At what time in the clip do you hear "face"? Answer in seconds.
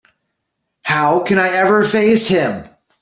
1.83-2.27